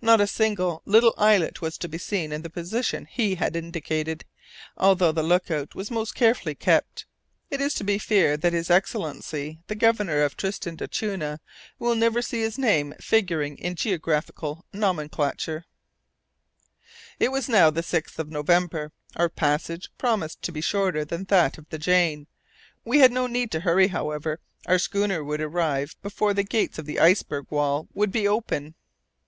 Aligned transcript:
Not 0.00 0.20
a 0.20 0.26
single 0.26 0.82
little 0.84 1.14
islet 1.16 1.62
was 1.62 1.78
to 1.78 1.88
be 1.88 1.96
seen 1.96 2.32
in 2.32 2.42
the 2.42 2.50
position 2.50 3.04
he 3.08 3.36
had 3.36 3.54
indicated, 3.54 4.24
although 4.76 5.12
the 5.12 5.22
look 5.22 5.52
out 5.52 5.76
was 5.76 5.88
most 5.88 6.16
carefully 6.16 6.56
kept. 6.56 7.06
It 7.48 7.60
is 7.60 7.72
to 7.74 7.84
be 7.84 7.96
feared 7.98 8.40
that 8.40 8.54
his 8.54 8.70
Excellency 8.72 9.60
the 9.68 9.76
Governor 9.76 10.22
of 10.22 10.36
Tristan 10.36 10.74
d'Acunha 10.74 11.38
will 11.78 11.94
never 11.94 12.20
see 12.20 12.40
his 12.40 12.58
name 12.58 12.94
figuring 12.98 13.56
in 13.56 13.76
geographical 13.76 14.64
nomenclature. 14.72 15.64
[Illustration: 17.20 17.20
Taking 17.20 17.36
in 17.36 17.42
sail 17.60 17.66
under 17.68 17.80
difficulties.] 17.80 18.00
It 18.00 18.02
was 18.02 18.18
now 18.18 18.18
the 18.18 18.18
6th 18.18 18.18
of 18.26 18.32
November. 18.32 18.92
Our 19.14 19.28
passage 19.28 19.90
promised 19.96 20.42
to 20.42 20.50
be 20.50 20.60
shorter 20.60 21.04
than 21.04 21.22
that 21.26 21.56
of 21.56 21.68
the 21.68 21.78
Jane. 21.78 22.26
We 22.84 22.98
had 22.98 23.12
no 23.12 23.28
need 23.28 23.52
to 23.52 23.60
hurry, 23.60 23.86
however. 23.86 24.40
Our 24.66 24.80
schooner 24.80 25.22
would 25.22 25.40
arrive 25.40 25.94
before 26.02 26.34
the 26.34 26.42
gates 26.42 26.80
of 26.80 26.86
the 26.86 26.98
iceberg 26.98 27.46
wall 27.52 27.86
would 27.94 28.10
be 28.10 28.26
open. 28.26 28.74